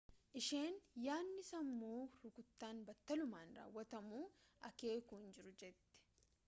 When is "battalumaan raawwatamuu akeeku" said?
2.89-5.23